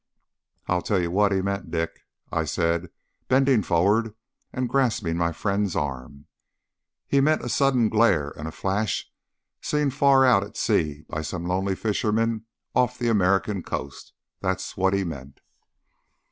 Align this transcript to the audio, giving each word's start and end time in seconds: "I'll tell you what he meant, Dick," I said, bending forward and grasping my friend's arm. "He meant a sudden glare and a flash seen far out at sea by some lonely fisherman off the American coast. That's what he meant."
"I'll 0.65 0.81
tell 0.81 0.99
you 0.99 1.11
what 1.11 1.31
he 1.31 1.43
meant, 1.43 1.69
Dick," 1.69 2.07
I 2.31 2.43
said, 2.43 2.89
bending 3.27 3.61
forward 3.61 4.15
and 4.51 4.67
grasping 4.67 5.15
my 5.15 5.31
friend's 5.31 5.75
arm. 5.75 6.25
"He 7.05 7.21
meant 7.21 7.43
a 7.43 7.49
sudden 7.49 7.87
glare 7.87 8.31
and 8.35 8.47
a 8.47 8.51
flash 8.51 9.11
seen 9.61 9.91
far 9.91 10.25
out 10.25 10.43
at 10.43 10.57
sea 10.57 11.03
by 11.07 11.21
some 11.21 11.45
lonely 11.45 11.75
fisherman 11.75 12.45
off 12.73 12.97
the 12.97 13.09
American 13.09 13.61
coast. 13.61 14.13
That's 14.39 14.75
what 14.75 14.93
he 14.93 15.03
meant." 15.03 15.39